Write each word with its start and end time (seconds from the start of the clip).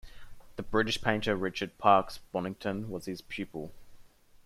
The 0.55 0.63
British 0.63 0.99
painter 0.99 1.35
Richard 1.35 1.77
Parkes 1.77 2.17
Bonington 2.31 2.89
was 2.89 3.05
his 3.05 3.21
pupil. 3.21 3.71